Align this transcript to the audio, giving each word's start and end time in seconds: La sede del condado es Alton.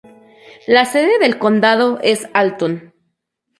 La 0.65 0.85
sede 0.85 1.19
del 1.19 1.37
condado 1.37 1.99
es 2.01 2.27
Alton. 2.33 2.91